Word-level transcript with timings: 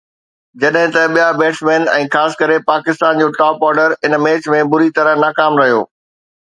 جڏهن 0.61 0.95
ته 0.95 1.01
ٻيا 1.17 1.25
بيٽسمين 1.41 1.85
۽ 1.97 2.07
خاص 2.17 2.39
ڪري 2.41 2.57
پاڪستان 2.71 3.21
جو 3.23 3.29
ٽاپ 3.37 3.63
آرڊر 3.69 3.97
ان 4.09 4.19
ميچ 4.27 4.51
۾ 4.57 4.67
بُري 4.75 4.93
طرح 4.99 5.25
ناڪام 5.27 5.65
رهيو. 5.65 5.89